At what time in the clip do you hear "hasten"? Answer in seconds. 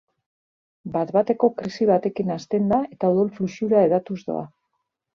2.39-2.75